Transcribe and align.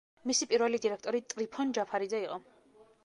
მისი 0.29 0.47
პირველი 0.53 0.79
დირექტორი 0.85 1.21
ტრიფონ 1.33 1.75
ჯაფარიძე 1.79 2.23
იყო. 2.27 2.41